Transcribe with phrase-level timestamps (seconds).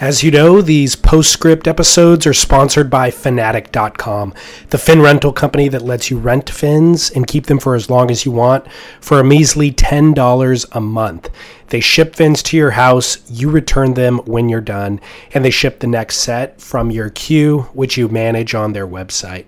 [0.00, 4.34] As you know, these postscript episodes are sponsored by Fanatic.com,
[4.70, 8.10] the fin rental company that lets you rent fins and keep them for as long
[8.10, 8.66] as you want
[9.00, 11.30] for a measly $10 a month.
[11.68, 15.00] They ship fins to your house, you return them when you're done,
[15.32, 19.44] and they ship the next set from your queue, which you manage on their website.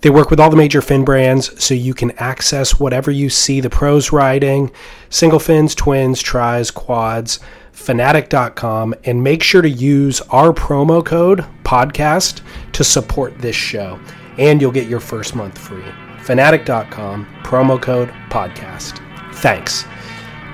[0.00, 3.60] They work with all the major fin brands so you can access whatever you see
[3.60, 4.72] the pros riding
[5.10, 7.38] single fins, twins, tries, quads
[7.76, 12.40] fanatic.com and make sure to use our promo code podcast
[12.72, 14.00] to support this show.
[14.38, 15.84] And you'll get your first month free.
[16.22, 19.00] fanatic.com promo code podcast.
[19.36, 19.84] Thanks.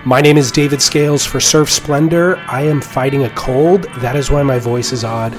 [0.05, 2.37] My name is david scales for surf splendor.
[2.49, 3.85] I am fighting a cold.
[3.99, 5.33] That is why my voice is odd.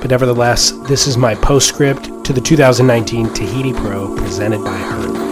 [0.00, 5.29] But nevertheless this is my postscript to the 2019 tahiti pro presented by her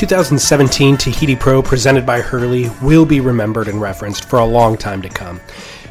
[0.00, 5.02] 2017 Tahiti Pro presented by Hurley will be remembered and referenced for a long time
[5.02, 5.42] to come.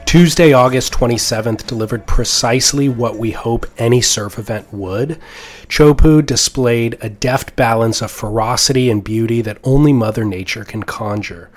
[0.03, 5.19] Tuesday, August 27th delivered precisely what we hope any surf event would.
[5.67, 11.51] Chopu displayed a deft balance of ferocity and beauty that only Mother Nature can conjure.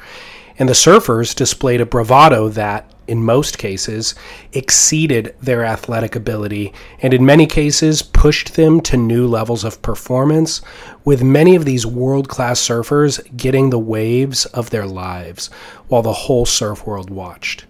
[0.59, 4.15] And the surfers displayed a bravado that, in most cases,
[4.53, 10.61] exceeded their athletic ability and in many cases pushed them to new levels of performance,
[11.05, 15.49] with many of these world class surfers getting the waves of their lives
[15.89, 17.65] while the whole surf world watched.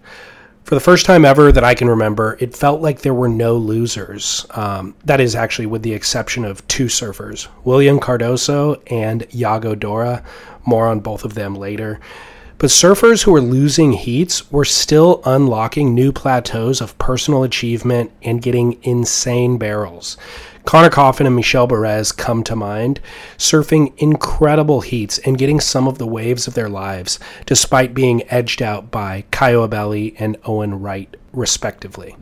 [0.63, 3.57] For the first time ever that I can remember, it felt like there were no
[3.57, 4.45] losers.
[4.51, 10.23] Um, that is actually with the exception of two surfers, Willian Cardoso and Yago Dora.
[10.65, 11.99] More on both of them later.
[12.63, 18.41] But surfers who were losing heats were still unlocking new plateaus of personal achievement and
[18.41, 20.15] getting insane barrels.
[20.63, 23.01] Conner Coffin and Michel Bourez come to mind,
[23.37, 28.61] surfing incredible heats and getting some of the waves of their lives, despite being edged
[28.61, 32.15] out by Caio Ibelli and Owen Wright, respectively.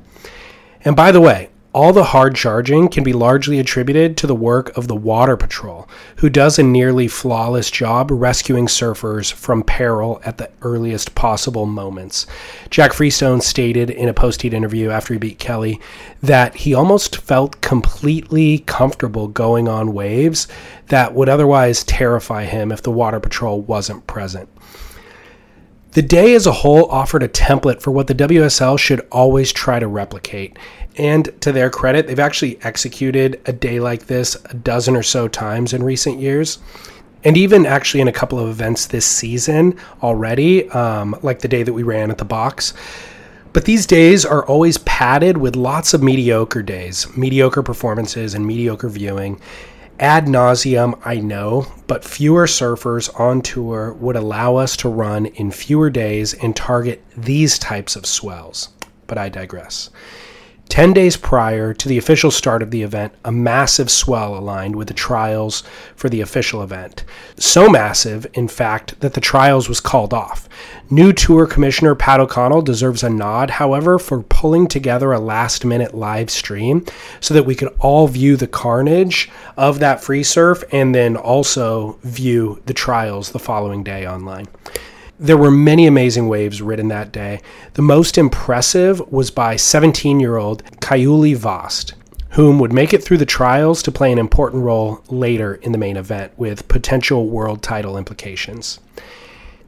[0.84, 4.76] And by the way, all the hard charging can be largely attributed to the work
[4.76, 5.88] of the Water Patrol,
[6.18, 12.28] who does a nearly flawless job rescuing surfers from peril at the earliest possible moments.
[12.70, 15.80] Jack Freestone stated in a post heat interview after he beat Kelly
[16.22, 20.50] that he almost felt completely comfortable going on waves
[20.88, 24.50] that would otherwise terrify him if the Water Patrol wasn't present.
[25.94, 29.78] The day as a whole offered a template for what the WSL should always try
[29.78, 30.56] to replicate.
[30.96, 35.28] And to their credit, they've actually executed a day like this a dozen or so
[35.28, 36.60] times in recent years.
[37.26, 41.62] And even actually in a couple of events this season already, um, like the day
[41.62, 42.74] that we ran at the box.
[43.52, 48.88] But these days are always padded with lots of mediocre days, mediocre performances, and mediocre
[48.88, 49.42] viewing
[50.02, 55.52] ad nauseum, I know, but fewer surfers on tour would allow us to run in
[55.52, 58.70] fewer days and target these types of swells.
[59.06, 59.92] But I digress.
[60.72, 64.88] 10 days prior to the official start of the event, a massive swell aligned with
[64.88, 65.64] the trials
[65.98, 67.04] for the official event.
[67.36, 70.48] So massive, in fact, that the trials was called off.
[70.90, 75.94] New Tour Commissioner Pat O'Connell deserves a nod, however, for pulling together a last minute
[75.94, 76.86] live stream
[77.20, 82.00] so that we could all view the carnage of that free surf and then also
[82.04, 84.48] view the trials the following day online.
[85.22, 87.42] There were many amazing waves ridden that day.
[87.76, 91.94] The most impressive was by 17 year old Kauli Vaast,
[92.32, 95.78] whom would make it through the trials to play an important role later in the
[95.78, 98.80] main event with potential world title implications.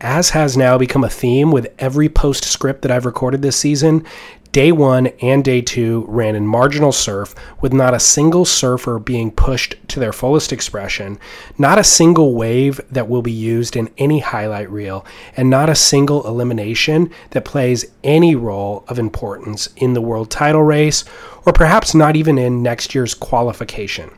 [0.03, 4.05] As has now become a theme with every postscript that I've recorded this season,
[4.53, 9.31] Day one and day two ran in marginal surf with not a single surfer being
[9.31, 11.17] pushed to their fullest expression,
[11.57, 15.75] not a single wave that will be used in any highlight reel, and not a
[15.75, 21.03] single elimination that plays any role of importance in the world title race,
[21.47, 24.11] or perhaps not even in next year's qualification.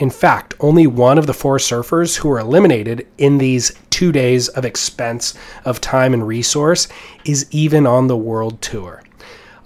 [0.00, 4.48] In fact, only one of the four surfers who were eliminated in these two days
[4.48, 5.34] of expense
[5.66, 6.88] of time and resource
[7.26, 9.02] is even on the world tour.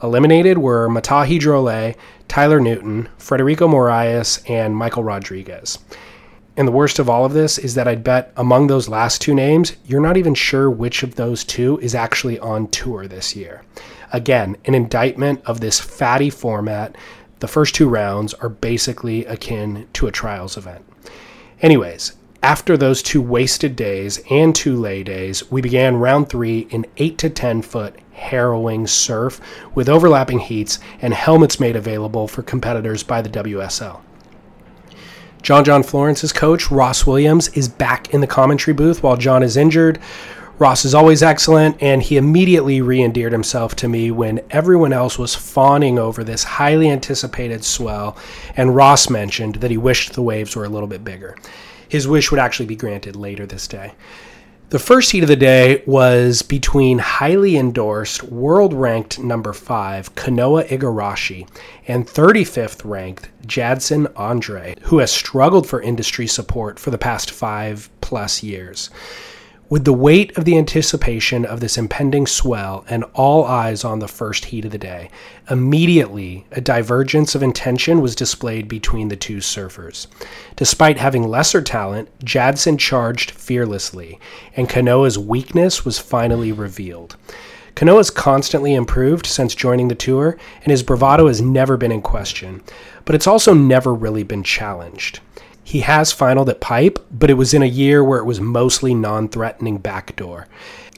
[0.03, 1.95] Eliminated were Matahi Drolet,
[2.27, 5.79] Tyler Newton, Frederico Morais, and Michael Rodrigues.
[6.57, 9.37] And the worst of all of this is that I'd bet among those last two
[9.37, 13.63] names, you're not even sure which of those two is actually on tour this year.
[14.13, 16.97] Again, an indictment of this fatty format.
[17.45, 20.83] The first two rounds are basically akin to a trials event.
[21.61, 26.87] Anyways, after those two wasted days and two lay days, we began round three in
[26.97, 29.43] 8 to 10 foot harrowing surf
[29.75, 34.01] with overlapping heats and helmets made available for competitors by the WSL.
[35.43, 39.59] John John Florence's coach, Ross Williams, is back in the commentary booth while John is
[39.59, 40.01] injured.
[40.57, 45.19] Ross is always excellent, and he immediately re endeared himself to me when everyone else
[45.19, 48.17] was fawning over this highly anticipated swell,
[48.57, 51.37] and Ross mentioned that he wished the waves were a little bit bigger.
[51.89, 53.95] His wish would actually be granted later this day.
[54.71, 60.69] The first heat of the day was between highly endorsed, world ranked number five, Kanoa
[60.69, 61.49] Igarashi,
[61.89, 67.91] and 35th ranked Jadson Andre, who has struggled for industry support for the past five
[68.01, 68.89] plus years.
[69.75, 74.07] With the weight of the anticipation of this impending swell and all eyes on the
[74.07, 75.11] first heat of the day,
[75.51, 80.07] immediately a divergence of intention was displayed between the two surfers.
[80.55, 84.21] Despite having lesser talent, Jadson charged fearlessly,
[84.57, 87.17] and Kanoa's weakness was finally revealed.
[87.75, 92.63] Kanoa's constantly improved since joining the tour, and his bravado has never been in question,
[93.05, 95.19] but it's also never really been challenged.
[95.65, 98.95] He has finaled at Pipe, but it was in a year where it was mostly
[98.95, 100.47] non threatening backdoor.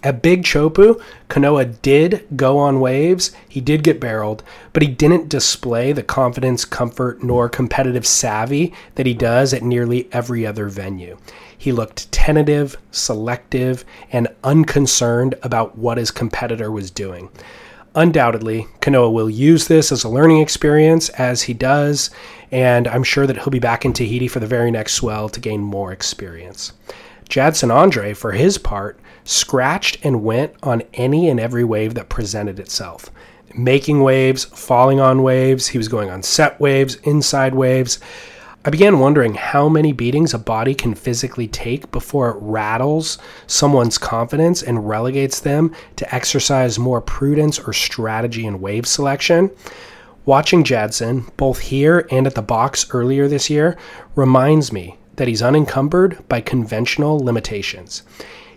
[0.02, 4.42] At Big Chopu, Kanoa did go on waves, he did get barreled,
[4.72, 10.08] but he didn't display the confidence, comfort, nor competitive savvy that he does at nearly
[10.12, 11.16] every other venue.
[11.56, 17.30] He looked tentative, selective, and unconcerned about what his competitor was doing.
[17.96, 22.10] Undoubtedly, Kanoa will use this as a learning experience as he does,
[22.50, 25.40] and I'm sure that he'll be back in Tahiti for the very next swell to
[25.40, 26.74] gain more experience.
[27.26, 32.60] Jadson Andre, for his part, scratched and went on any and every wave that presented
[32.60, 33.10] itself.
[33.56, 37.98] Making waves, falling on waves, he was going on set waves, inside waves.
[38.66, 43.16] I began wondering how many beatings a body can physically take before it rattles
[43.46, 49.52] someone's confidence and relegates them to exercise more prudence or strategy in wave selection.
[50.24, 53.78] Watching Jadson, both here and at the box earlier this year,
[54.16, 58.02] reminds me that he's unencumbered by conventional limitations.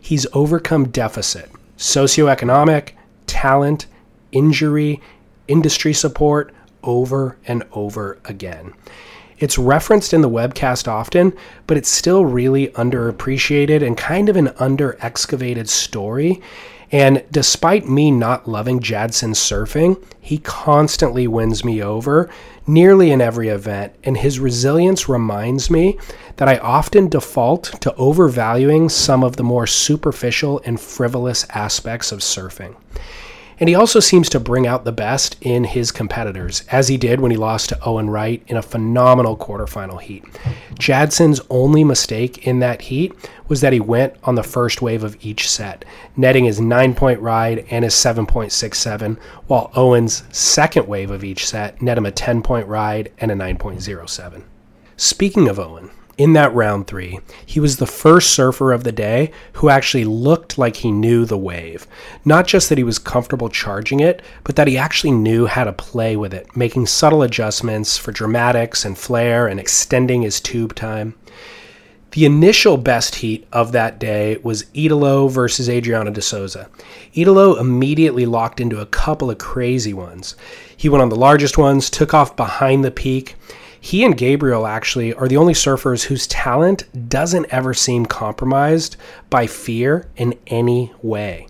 [0.02, 2.94] He's overcome deficit, socioeconomic,
[3.28, 3.86] talent,
[4.32, 5.02] injury,
[5.48, 6.52] industry support
[6.82, 8.74] over and over again.
[9.40, 11.34] It's referenced in the webcast often,
[11.66, 16.42] but it's still really underappreciated and kind of an under excavated story.
[16.92, 22.30] And despite me not loving Jadson surfing, he constantly wins me over
[22.66, 25.98] nearly in every event, and his resilience reminds me
[26.38, 32.20] that I often default to overvaluing some of the more superficial and frivolous aspects of
[32.20, 32.76] surfing.
[33.60, 37.20] And he also seems to bring out the best in his competitors, as he did
[37.20, 40.24] when he lost to Owen Wright in a phenomenal quarterfinal heat.
[40.76, 43.14] Jadson's only mistake in that heat
[43.50, 45.84] was that he went on the first wave of each set,
[46.16, 51.82] netting his nine point ride and his 7.67, while Owen's second wave of each set
[51.82, 54.44] net him a 10 point ride and a 9.07.
[54.96, 59.32] Speaking of Owen, in that round three, he was the first surfer of the day
[59.54, 61.88] who actually looked like he knew the wave.
[62.26, 65.72] Not just that he was comfortable charging it, but that he actually knew how to
[65.72, 71.16] play with it, making subtle adjustments for dramatics and flair and extending his tube time.
[72.12, 76.68] The initial best heat of that day was Italo versus Adriano de Souza.
[77.14, 80.36] Italo immediately locked into a couple of crazy ones.
[80.76, 83.36] He went on the largest ones, took off behind the peak,
[83.82, 88.98] he and Gabriel actually are the only surfers whose talent doesn't ever seem compromised
[89.30, 91.48] by fear in any way.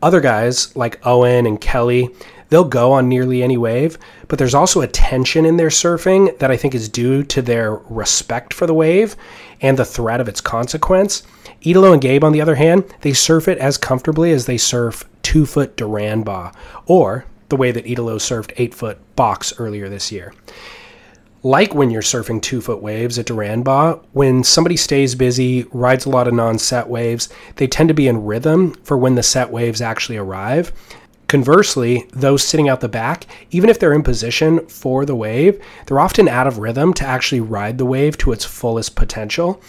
[0.00, 2.10] Other guys like Owen and Kelly,
[2.48, 6.50] they'll go on nearly any wave, but there's also a tension in their surfing that
[6.50, 9.16] I think is due to their respect for the wave
[9.60, 11.22] and the threat of its consequence.
[11.62, 15.04] Italo and Gabe, on the other hand, they surf it as comfortably as they surf
[15.22, 16.54] two foot Duranbah,
[16.86, 20.32] or the way that Italo surfed eight foot box earlier this year
[21.42, 26.10] like when you're surfing two foot waves at Duranbah, when somebody stays busy, rides a
[26.10, 29.50] lot of non set waves, they tend to be in rhythm for when the set
[29.50, 30.72] waves actually arrive.
[31.26, 35.98] Conversely, those sitting out the back, even if they're in position for the wave, they're
[35.98, 39.60] often out of rhythm to actually ride the wave to its fullest potential.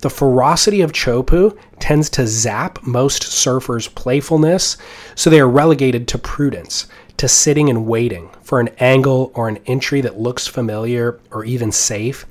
[0.00, 4.76] The ferocity of Chopu tends to zap most surfers' playfulness,
[5.14, 9.58] so they are relegated to prudence, to sitting and waiting for an angle or an
[9.66, 12.26] entry that looks familiar or even safe.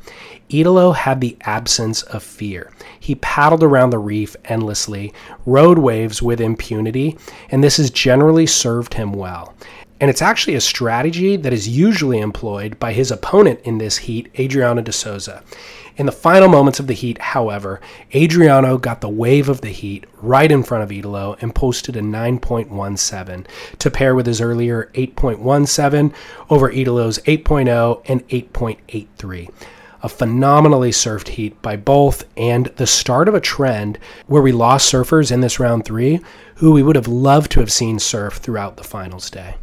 [0.49, 2.71] Italo had the absence of fear.
[2.99, 5.13] He paddled around the reef endlessly,
[5.45, 7.17] rode waves with impunity,
[7.49, 9.55] and this has generally served him well.
[10.03, 14.29] And it's actually a strategy that is usually employed by his opponent in this heat,
[14.37, 15.41] Adriano de Souza.
[15.95, 17.79] In the final moments of the heat, however,
[18.13, 22.01] Adriano got the wave of the heat right in front of Italo and posted a
[22.01, 23.45] 9.17
[23.79, 26.13] to pair with his earlier 8.17
[26.49, 29.53] over Italo's 8.0 and 8.83
[30.01, 34.91] a phenomenally surfed heat by both, and the start of a trend where we lost
[34.91, 36.19] surfers in this round three
[36.55, 39.55] who we would have loved to have seen surf throughout the finals day.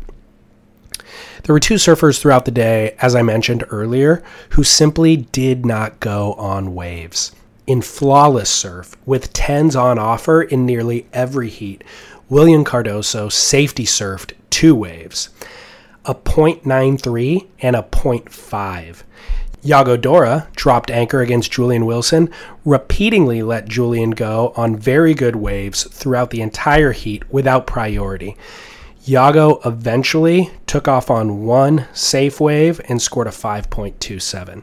[1.50, 5.99] There were two surfers throughout the day, as I mentioned earlier, who simply did not
[5.99, 7.33] go on waves.
[7.66, 11.83] In flawless surf, with 10s on offer in nearly every heat,
[12.28, 15.30] William Cardoso safety surfed two waves
[16.04, 19.02] a 0.93 and a 0.5.
[19.64, 22.30] Yago Dora dropped anchor against Julian Wilson,
[22.64, 28.37] repeatedly let Julian go on very good waves throughout the entire heat without priority.
[29.07, 34.62] Yago eventually took off on one safe wave and scored a 5.27.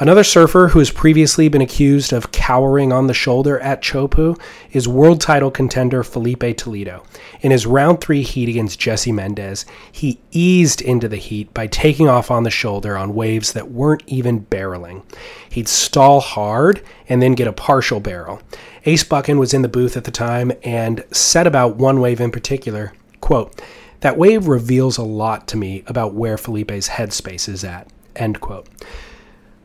[0.00, 4.40] Another surfer who has previously been accused of cowering on the shoulder at Chopu
[4.72, 7.04] is world title contender Filipe Toledo.
[7.42, 12.08] In his round three heat against Jesse Mendes, he eased into the heat by taking
[12.08, 15.02] off on the shoulder on waves that weren't even barreling.
[15.50, 18.40] He'd stall hard and then get a partial barrel.
[18.86, 22.30] Ace Buchan was in the booth at the time and said about one wave in
[22.30, 23.60] particular, quote,
[24.00, 28.66] that wave reveals a lot to me about where Filipe's headspace is at, end quote.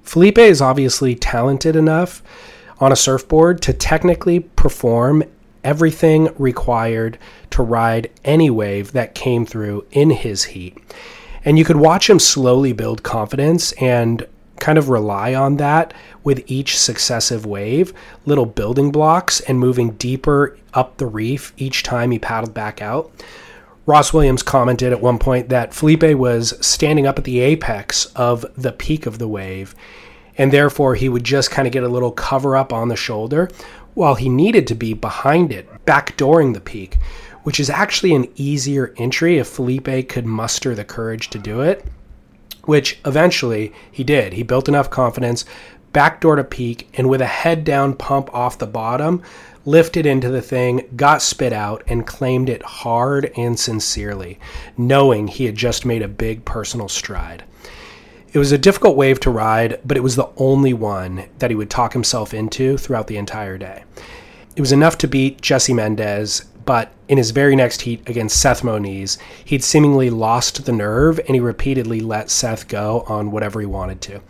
[0.04, 2.22] Filipe is obviously talented enough
[2.80, 5.24] on a surfboard to technically perform
[5.64, 7.18] everything required
[7.50, 10.78] to ride any wave that came through in his heat.
[11.44, 14.28] And you could watch him slowly build confidence and
[14.60, 15.94] kind of rely on that
[16.24, 17.94] with each successive wave,
[18.26, 23.12] little building blocks, and moving deeper up the reef each time he paddled back out.
[23.86, 28.46] Ross Williams commented at one point that Filipe was standing up at the apex of
[28.58, 29.76] the peak of the wave,
[30.38, 33.50] and therefore he would just kind of get a little cover up on the shoulder
[33.94, 36.98] while he needed to be behind it, backdooring the peak,
[37.44, 41.86] which is actually an easier entry if Filipe could muster the courage to do it,
[42.66, 44.34] which eventually he did.
[44.34, 45.46] He built enough confidence,
[45.94, 49.22] backdoored a peak, and with a head down pump off the bottom,
[49.66, 54.40] lifted into the thing, got spit out, and claimed it hard and sincerely,
[54.78, 57.44] knowing he had just made a big personal stride.
[58.34, 61.56] It was a difficult wave to ride, but it was the only one that he
[61.56, 63.86] would talk himself into throughout the entire day.
[64.56, 68.64] It was enough to beat Jesse Mendes, but in his very next heat against Seth
[68.64, 73.66] Moniz, he'd seemingly lost the nerve and he repeatedly let Seth go on whatever he
[73.66, 74.22] wanted to.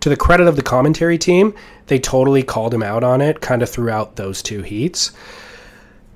[0.00, 1.54] To the credit of the commentary team,
[1.86, 5.12] they totally called him out on it kind of throughout those two heats.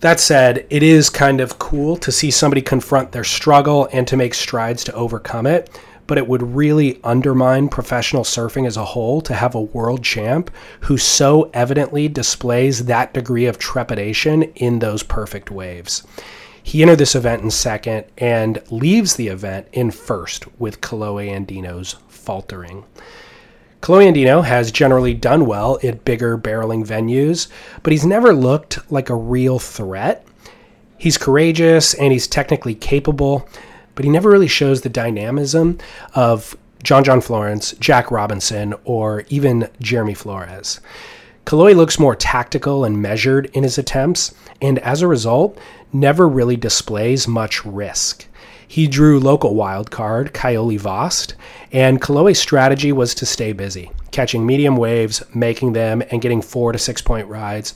[0.01, 4.17] That said, it is kind of cool to see somebody confront their struggle and to
[4.17, 5.79] make strides to overcome it,
[6.09, 10.51] but it would really undermine professional surfing as a whole to have a world champ
[10.81, 16.03] who so evidently displays that degree of trepidation in those perfect waves.
[16.61, 21.97] He entered this event in second and leaves the event in first with Kolohe Andino's
[22.09, 22.85] faltering.
[23.81, 27.49] Kolohe Andino has generally done well at bigger barreling venues,
[27.83, 30.27] but he's never looked like a real threat.
[30.99, 33.49] He's courageous and he's technically capable,
[33.99, 35.77] but he never really shows the dynamism
[36.15, 40.79] of John John Florence, Jack Robinson, or even Jeremy Flores.
[41.45, 45.59] Kolohe looks more tactical and measured in his attempts, and as a result,
[45.93, 48.25] never really displays much risk.
[48.69, 51.35] He drew local wildcard Kauli Vaast,
[51.73, 56.71] and Kolohe's strategy was to stay busy, catching medium waves, making them, and getting four
[56.71, 57.75] to six point rides.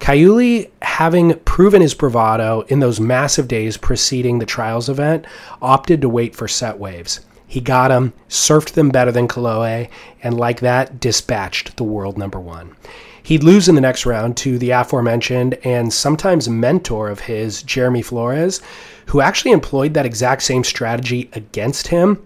[0.00, 5.26] Kauli, having proven his bravado in those massive days preceding the trials event,
[5.62, 7.20] opted to wait for set waves.
[7.46, 9.88] He got them, surfed them better than Kolohe,
[10.22, 12.74] and like that, dispatched the world number one.
[13.22, 18.02] He'd lose in the next round to the aforementioned and sometimes mentor of his, Jeremy
[18.02, 18.62] Flores,
[19.06, 22.24] who actually employed that exact same strategy against him,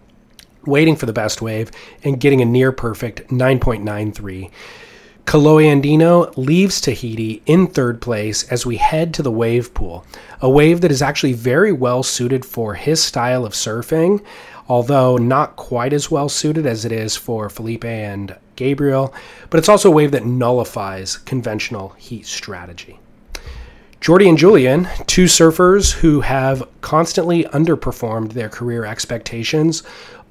[0.65, 1.71] waiting for the best wave
[2.05, 4.51] and getting a near perfect 9.93.
[5.27, 10.05] Kolohe Andino leaves Tahiti in third place as we head to the wave pool,
[10.41, 14.23] a wave that is actually very well suited for his style of surfing,
[14.69, 19.15] although not quite as well suited as it is for Filipe and Gabriel,
[19.51, 23.01] but it's also a wave that nullifies conventional heat strategy.
[24.05, 29.83] Jordy and Julian, two surfers who have constantly underperformed their career expectations,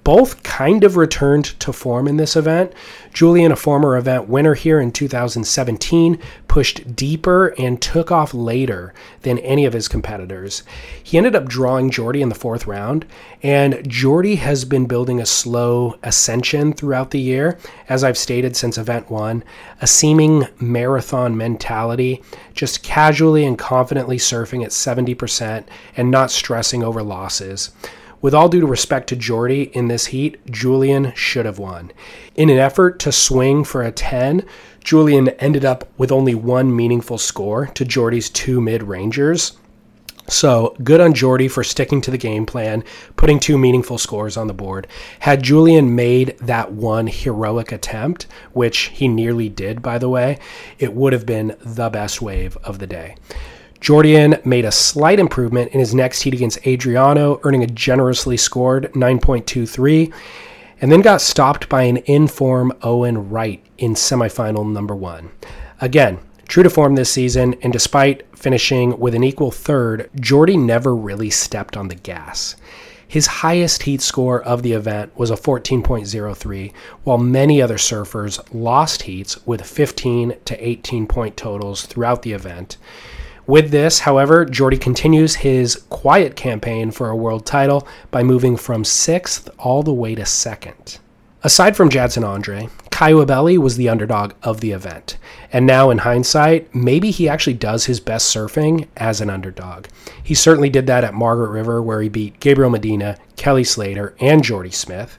[0.03, 2.73] both kind of returned to form in this event.
[3.13, 9.39] Julian, a former event winner here in 2017, pushed deeper and took off later than
[9.39, 10.63] any of his competitors.
[11.01, 13.05] He ended up drawing Jordy in the fourth round,
[13.41, 17.57] and Jordy has been building a slow ascension throughout the year,
[17.87, 19.43] as I've stated since event one,
[19.81, 22.21] a seeming marathon mentality,
[22.53, 27.71] just casually and confidently surfing at 70% and not stressing over losses.
[28.23, 31.91] With all due respect to Jordy in this heat, Julian should have won.
[32.35, 34.45] In an effort to swing for a 10,
[34.81, 39.57] Julian ended up with only one meaningful score to Jordy's two mid rangers.
[40.29, 42.85] So good on Jordy for sticking to the game plan,
[43.17, 44.87] putting two meaningful scores on the board.
[45.19, 50.39] Had Julian made that one heroic attempt, which he nearly did, by the way,
[50.79, 53.17] it would have been the best wave of the day.
[53.83, 58.89] Jordan made a slight improvement in his next heat against Adriano, earning a generously scored
[58.93, 60.13] 9.23,
[60.79, 65.31] and then got stopped by an in-form Owen Wright in semifinal number one.
[65.81, 70.95] Again, true to form this season, and despite finishing with an equal third, Jordy never
[70.95, 72.55] really stepped on the gas.
[73.05, 76.71] His highest heat score of the event was a 14.03,
[77.03, 82.77] while many other surfers lost heats with 15 to 18 point totals throughout the event.
[83.45, 88.85] With this, however, Jordy continues his quiet campaign for a world title by moving from
[88.85, 90.99] sixth all the way to second.
[91.45, 95.17] Aside from Jadson Andre, Caio Ibelli was the underdog of the event.
[95.51, 99.87] And now, in hindsight, maybe he actually does his best surfing as an underdog.
[100.23, 104.41] He certainly did that at Margaret River, where he beat Gabriel Medina, Kelly Slater, and
[104.41, 105.17] Jordy Smith.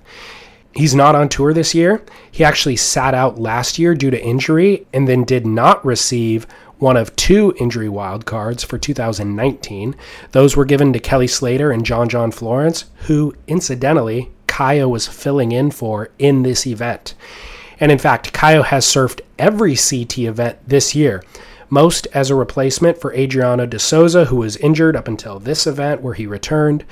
[0.74, 2.02] He's not on tour this year.
[2.30, 6.46] He actually sat out last year due to injury and then did not receive
[6.78, 9.94] one of two injury wildcards for 2019.
[10.32, 15.52] Those were given to Kelly Slater and John John Florence, who, incidentally, Caio was filling
[15.52, 17.14] in for in this event.
[17.80, 21.22] And in fact, Caio has surfed every CT event this year,
[21.68, 26.02] most as a replacement for Adriano de Souza, who was injured up until this event
[26.02, 26.84] where he returned.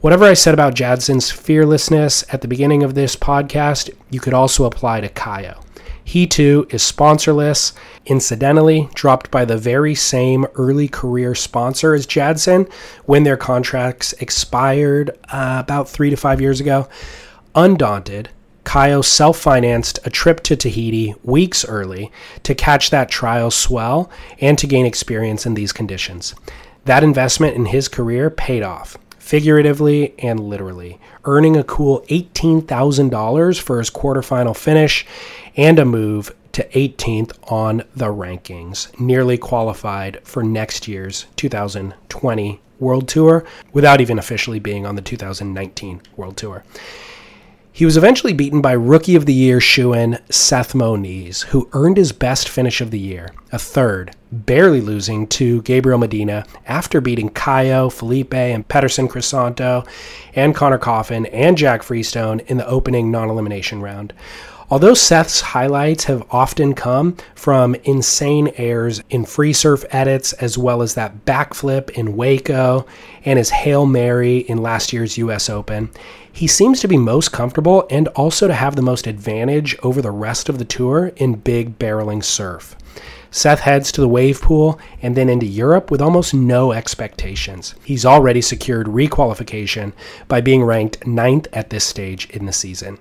[0.00, 4.66] Whatever I said about Jadson's fearlessness at the beginning of this podcast, you could also
[4.66, 5.63] apply to Caio.
[6.04, 7.72] He too is sponsorless,
[8.04, 12.68] incidentally, dropped by the very same early career sponsor as Jadson
[13.06, 16.88] when their contracts expired uh, about three to five years ago.
[17.54, 18.28] Undaunted,
[18.64, 22.10] Caio self financed a trip to Tahiti weeks early
[22.42, 26.34] to catch that trial swell and to gain experience in these conditions.
[26.84, 33.78] That investment in his career paid off, figuratively and literally, earning a cool $18,000 for
[33.78, 35.06] his quarterfinal finish
[35.56, 43.08] and a move to 18th on the rankings, nearly qualified for next year's 2020 World
[43.08, 46.62] Tour without even officially being on the 2019 World Tour.
[47.76, 52.12] He was eventually beaten by Rookie of the Year shoe-in Seth Moniz, who earned his
[52.12, 57.90] best finish of the year, a third, barely losing to Gabriel Medina after beating Caio,
[57.90, 59.84] Filipe, and Peterson Crisanto,
[60.36, 64.12] and Conner Coffin and Jack Freestone in the opening non-elimination round.
[64.70, 70.80] Although Seth's highlights have often come from insane airs in free surf edits, as well
[70.80, 72.86] as that backflip in Waco
[73.26, 75.90] and his Hail Mary in last year's US Open,
[76.32, 80.10] he seems to be most comfortable and also to have the most advantage over the
[80.10, 82.74] rest of the tour in big barreling surf.
[83.30, 87.74] Seth heads to the wave pool and then into Europe with almost no expectations.
[87.84, 89.92] He's already secured requalification
[90.26, 92.98] by being ranked ninth at this stage in the season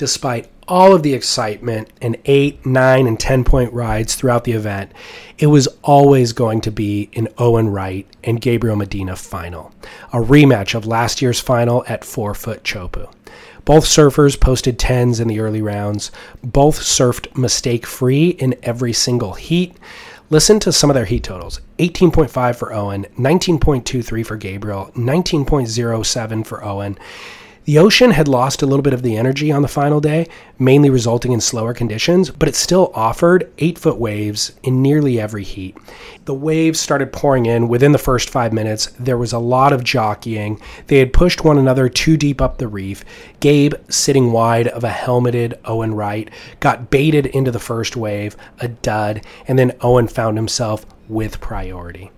[0.00, 4.90] despite all of the excitement and eight, nine, and 10 point rides throughout the event,
[5.36, 9.72] it was always going to be an Owen Wright and Gabriel Medina final,
[10.10, 13.12] a rematch of last year's final at four foot Chopu.
[13.66, 16.10] Both surfers posted 10s in the early rounds.
[16.42, 19.76] Both surfed mistake free in every single heat.
[20.30, 26.64] Listen to some of their heat totals 18.5 for Owen, 19.23 for Gabriel, 19.07 for
[26.64, 26.96] Owen.
[27.70, 30.26] The ocean had lost a little bit of the energy on the final day,
[30.58, 35.44] mainly resulting in slower conditions, but it still offered eight foot waves in nearly every
[35.44, 35.76] heat.
[36.24, 38.86] The waves started pouring in within the first five minutes.
[38.98, 40.60] There was a lot of jockeying.
[40.88, 43.04] They had pushed one another too deep up the reef.
[43.38, 46.28] Gabe, sitting wide of a helmeted Owen Wright,
[46.58, 52.10] got baited into the first wave, a dud, and then Owen found himself with priority.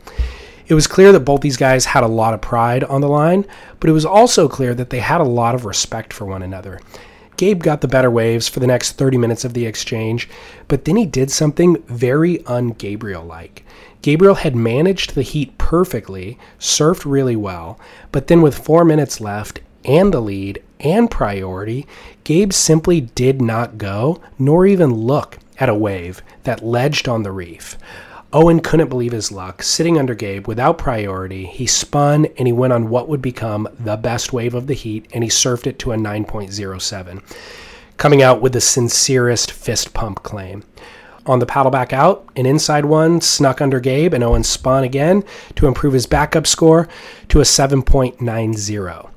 [0.66, 3.44] It was clear that both these guys had a lot of pride on the line,
[3.80, 6.80] but it was also clear that they had a lot of respect for one another.
[7.36, 10.28] Gabe got the better waves for the next 30 minutes of the exchange,
[10.68, 13.64] but then he did something very un Gabriel like.
[14.02, 17.78] Gabriel had managed the heat perfectly, surfed really well,
[18.10, 21.86] but then with four minutes left and the lead and priority,
[22.24, 27.32] Gabe simply did not go, nor even look at a wave that ledged on the
[27.32, 27.76] reef.
[28.34, 29.62] Owen couldn't believe his luck.
[29.62, 33.96] Sitting under Gabe without priority, he spun and he went on what would become the
[33.98, 37.22] best wave of the heat and he surfed it to a 9.07,
[37.98, 40.64] coming out with the sincerest fist pump claim.
[41.26, 45.24] On the paddle back out, an inside one snuck under Gabe and Owen spun again
[45.56, 46.88] to improve his backup score
[47.28, 49.10] to a 7.90.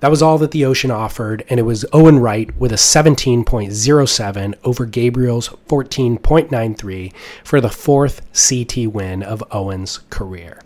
[0.00, 4.54] That was all that the ocean offered, and it was Owen Wright with a 17.07
[4.62, 10.62] over Gabriel's 14.93 for the fourth CT win of Owen's career.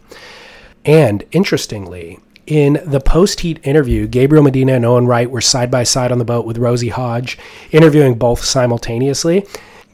[0.85, 5.85] And interestingly, in the post heat interview, Gabriel Medina and Owen Wright were side by
[5.85, 7.39] side on the boat with Rosie Hodge,
[7.71, 9.47] interviewing both simultaneously.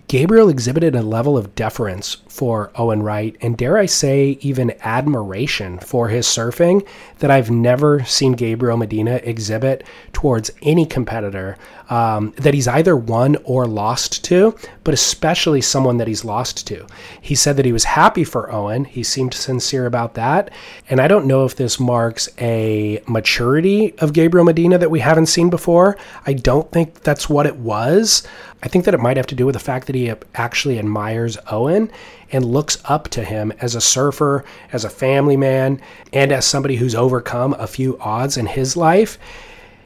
[0.09, 5.79] Gabriel exhibited a level of deference for Owen Wright and, dare I say, even admiration
[5.79, 6.87] for his surfing
[7.19, 11.59] that I've never seen Gabriel Medina exhibit towards any competitor
[11.91, 16.87] um, that he's either won or lost to, but especially someone that he's lost to.
[17.21, 18.85] He said that he was happy for Owen.
[18.85, 20.51] He seemed sincere about that.
[20.89, 25.27] And I don't know if this marks a maturity of Gabriel Medina that we haven't
[25.27, 25.99] seen before.
[26.25, 28.27] I don't think that's what it was.
[28.63, 31.39] I think that it might have to do with the fact that he actually admires
[31.51, 31.91] Owen
[32.33, 35.81] and looks up to him as a surfer, as a family man,
[36.13, 39.19] and as somebody who's overcome a few odds in his life.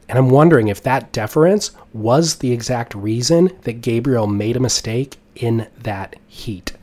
[0.09, 5.17] And I'm wondering if that deference was the exact reason that Gabriel made a mistake
[5.35, 6.73] in that heat.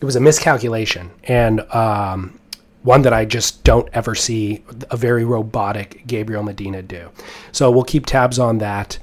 [0.00, 2.38] It was a miscalculation and um,
[2.82, 7.10] one that I just don't ever see a very robotic Gabriel Medina do.
[7.52, 8.98] So we'll keep tabs on that.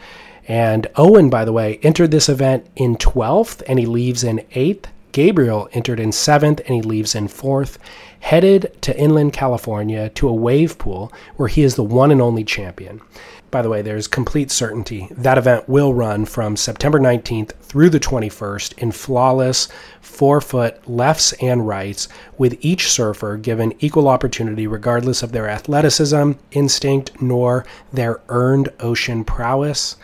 [0.47, 4.85] And Owen, by the way, entered this event in 12th and he leaves in 8th.
[5.11, 7.77] Gabriel entered in 7th and he leaves in 4th,
[8.19, 12.43] headed to inland California to a wave pool where he is the one and only
[12.43, 13.01] champion.
[13.49, 17.99] By the way, there's complete certainty that event will run from September 19th through the
[17.99, 19.69] 21st in flawless
[20.01, 26.33] four foot lefts and rights, with each surfer given equal opportunity regardless of their athleticism,
[26.51, 29.95] instinct, nor their earned ocean prowess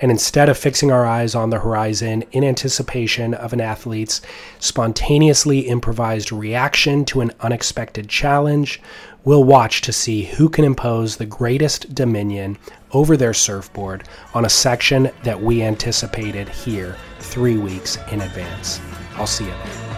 [0.00, 4.20] and instead of fixing our eyes on the horizon in anticipation of an athlete's
[4.58, 8.80] spontaneously improvised reaction to an unexpected challenge,
[9.24, 12.56] we'll watch to see who can impose the greatest dominion
[12.92, 18.80] over their surfboard on a section that we anticipated here three weeks in advance.
[19.16, 19.89] I'll see you there.